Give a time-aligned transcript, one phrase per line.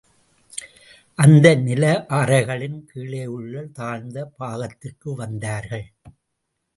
[1.19, 5.85] அந்த நிலவறைகளின் கீழேயுள்ள தாழ்ந்த பாகத்திற்கு வந்தார்கள்.